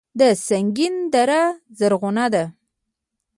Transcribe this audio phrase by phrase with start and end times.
[0.19, 1.41] د سنګین دره
[1.77, 2.45] زرغونه ده